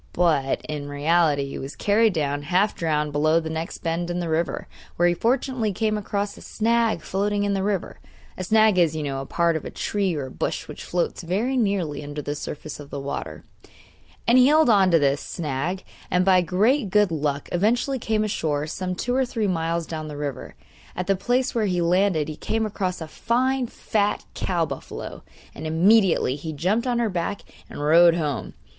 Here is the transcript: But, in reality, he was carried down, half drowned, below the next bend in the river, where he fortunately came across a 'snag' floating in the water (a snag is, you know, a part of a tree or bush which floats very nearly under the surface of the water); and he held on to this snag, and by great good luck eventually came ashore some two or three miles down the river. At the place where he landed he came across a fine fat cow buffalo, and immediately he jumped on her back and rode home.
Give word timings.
But, 0.13 0.65
in 0.67 0.89
reality, 0.89 1.45
he 1.47 1.59
was 1.59 1.75
carried 1.75 2.13
down, 2.13 2.41
half 2.41 2.73
drowned, 2.73 3.11
below 3.11 3.39
the 3.39 3.51
next 3.51 3.83
bend 3.83 4.09
in 4.09 4.19
the 4.19 4.29
river, 4.29 4.67
where 4.95 5.07
he 5.07 5.13
fortunately 5.13 5.71
came 5.71 5.95
across 5.95 6.35
a 6.35 6.41
'snag' 6.41 7.03
floating 7.03 7.43
in 7.43 7.53
the 7.53 7.61
water 7.63 7.99
(a 8.35 8.43
snag 8.43 8.79
is, 8.79 8.95
you 8.95 9.03
know, 9.03 9.21
a 9.21 9.27
part 9.27 9.55
of 9.55 9.63
a 9.63 9.69
tree 9.69 10.15
or 10.15 10.31
bush 10.31 10.67
which 10.67 10.83
floats 10.85 11.21
very 11.21 11.55
nearly 11.55 12.03
under 12.03 12.19
the 12.19 12.33
surface 12.33 12.79
of 12.79 12.89
the 12.89 12.99
water); 12.99 13.43
and 14.27 14.39
he 14.39 14.47
held 14.47 14.71
on 14.71 14.89
to 14.89 14.97
this 14.97 15.21
snag, 15.21 15.83
and 16.09 16.25
by 16.25 16.41
great 16.41 16.89
good 16.89 17.11
luck 17.11 17.47
eventually 17.51 17.99
came 17.99 18.23
ashore 18.23 18.65
some 18.65 18.95
two 18.95 19.13
or 19.13 19.23
three 19.23 19.45
miles 19.45 19.85
down 19.85 20.07
the 20.07 20.17
river. 20.17 20.55
At 20.95 21.05
the 21.05 21.15
place 21.15 21.53
where 21.53 21.67
he 21.67 21.79
landed 21.79 22.27
he 22.27 22.35
came 22.37 22.65
across 22.65 23.01
a 23.01 23.07
fine 23.07 23.67
fat 23.67 24.25
cow 24.33 24.65
buffalo, 24.65 25.21
and 25.53 25.67
immediately 25.67 26.37
he 26.37 26.53
jumped 26.53 26.87
on 26.87 26.97
her 26.97 27.09
back 27.11 27.41
and 27.69 27.83
rode 27.83 28.15
home. 28.15 28.55